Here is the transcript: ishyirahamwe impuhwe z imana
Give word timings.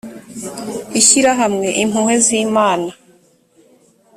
ishyirahamwe 0.99 1.67
impuhwe 1.83 2.15
z 2.25 2.27
imana 2.43 2.89